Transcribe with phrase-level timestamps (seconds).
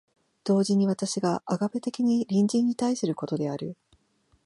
[0.43, 3.77] 同時に私がアガペ的に隣人に対することである。